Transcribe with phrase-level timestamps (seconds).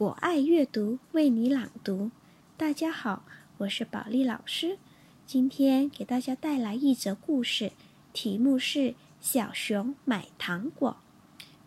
[0.00, 2.10] 我爱阅读，为你朗读。
[2.56, 3.22] 大家好，
[3.58, 4.78] 我是宝丽老师，
[5.26, 7.72] 今天给大家带来一则故事，
[8.14, 8.78] 题目是
[9.20, 10.96] 《小熊买糖果》，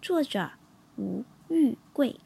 [0.00, 0.52] 作者
[0.96, 2.16] 吴玉贵。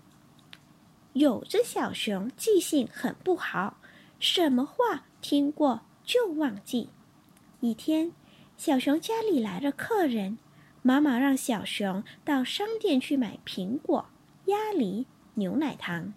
[1.13, 3.79] 有只小熊记性很不好，
[4.21, 6.89] 什么话听过就忘记。
[7.59, 8.13] 一天，
[8.57, 10.39] 小熊家里来了客人，
[10.83, 14.07] 妈妈让小熊到商店去买苹果、
[14.45, 15.07] 鸭梨。
[15.39, 16.15] 牛奶糖，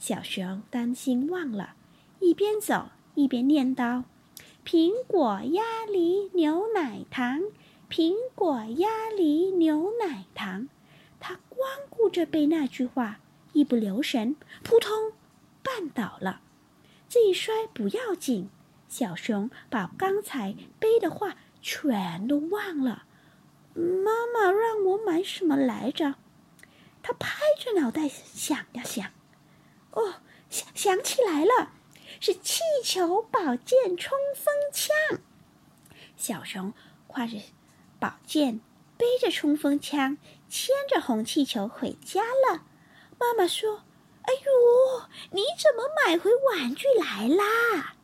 [0.00, 1.74] 小熊担心忘了，
[2.18, 4.02] 一边走一边念叨
[4.66, 7.40] ：“苹果、鸭梨、牛奶糖，
[7.88, 10.68] 苹果、鸭梨、牛奶糖。”
[11.20, 13.20] 他光顾着背那句话，
[13.52, 14.34] 一不留神，
[14.64, 15.12] 扑通，
[15.62, 16.40] 绊倒了。
[17.08, 18.50] 这一摔不要紧，
[18.88, 23.04] 小熊把刚才背的话全都忘了。
[23.74, 26.16] 妈妈让我买什么来着？
[27.02, 29.10] 他拍着脑袋想呀想，
[29.90, 31.72] 哦，想想起来了，
[32.20, 35.20] 是气球宝剑冲锋枪。
[36.16, 36.72] 小熊
[37.08, 37.42] 挎着
[37.98, 38.60] 宝剑，
[38.96, 42.64] 背着冲锋枪，牵着红气球回家了。
[43.18, 43.82] 妈妈说
[44.22, 47.96] ：“哎呦，你怎么买回玩具来啦？”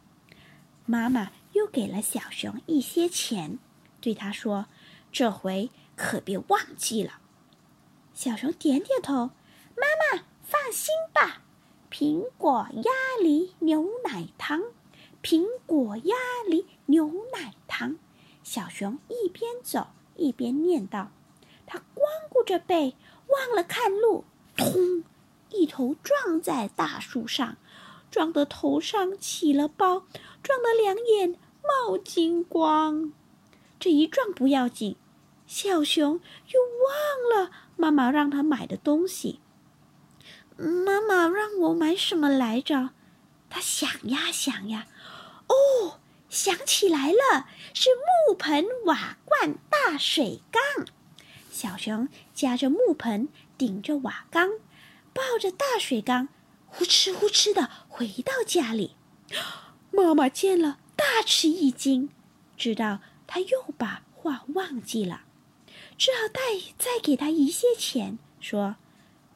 [0.86, 3.58] 妈妈又给了小熊一些钱，
[4.00, 4.66] 对他说
[5.12, 7.20] ：“这回可别忘记了。”
[8.18, 9.30] 小熊点点头，
[9.76, 11.42] 妈妈放心吧。
[11.88, 12.90] 苹果、鸭
[13.22, 14.60] 梨、牛奶糖，
[15.22, 16.16] 苹果、鸭
[16.48, 17.96] 梨、牛奶糖。
[18.42, 21.10] 小熊一边走一边念叨，
[21.64, 22.96] 他光顾着背，
[23.28, 24.24] 忘了看路，
[24.56, 25.04] 通，
[25.50, 27.56] 一头撞在大树上，
[28.10, 30.02] 撞得头上起了包，
[30.42, 33.12] 撞得两眼冒金光。
[33.78, 34.96] 这一撞不要紧，
[35.46, 37.52] 小熊又忘了。
[37.78, 39.40] 妈妈让他买的东西。
[40.58, 42.90] 妈妈让我买什么来着？
[43.48, 44.86] 他想呀想呀，
[45.46, 47.88] 哦，想起来了，是
[48.28, 50.86] 木盆、瓦罐、大水缸。
[51.50, 54.50] 小熊夹着木盆，顶着瓦缸，
[55.14, 56.28] 抱着大水缸，
[56.66, 58.96] 呼哧呼哧的回到家里。
[59.92, 62.10] 妈妈见了，大吃一惊，
[62.56, 65.22] 知道他又把话忘记了。
[65.98, 66.40] 只好带
[66.78, 68.76] 再给他一些钱，说：“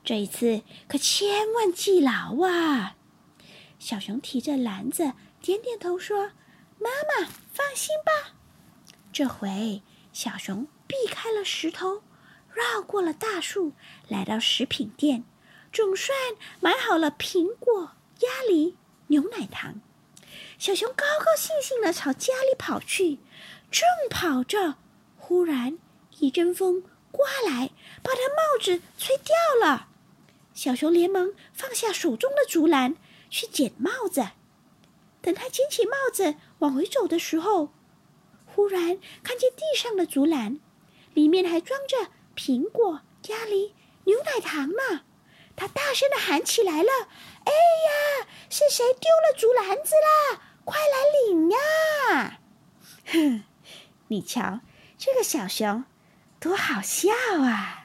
[0.05, 2.97] 这一次可千万记牢啊！”
[3.81, 6.31] 小熊提着篮子，点点头说
[6.79, 8.37] ：“妈妈放心吧。”
[9.13, 12.03] 这回小熊避开了石头，
[12.53, 13.73] 绕过了大树，
[14.07, 15.25] 来到食品店，
[15.73, 16.17] 总算
[16.61, 18.77] 买好了苹果、鸭梨、
[19.09, 19.81] 牛奶糖。
[20.59, 23.19] 小熊高高兴兴地朝家里跑去，
[23.69, 24.77] 正跑着，
[25.19, 25.77] 忽然。
[26.23, 29.89] 一阵风刮来，把他帽子吹掉了。
[30.55, 32.95] 小熊连忙放下手中的竹篮，
[33.29, 34.29] 去捡帽子。
[35.21, 37.71] 等他捡起帽子往回走的时候，
[38.47, 40.61] 忽然看见地上的竹篮，
[41.13, 43.75] 里面还装着苹果、鸭梨、
[44.05, 45.01] 牛奶糖呢。
[45.57, 46.91] 他大声的喊起来了
[47.45, 50.41] ：“哎呀，是谁丢了竹篮子啦？
[50.65, 52.41] 快来领呀！”
[53.11, 53.43] 哼，
[54.07, 54.61] 你瞧，
[54.97, 55.85] 这个小熊。
[56.43, 57.13] 多好笑
[57.47, 57.82] 啊！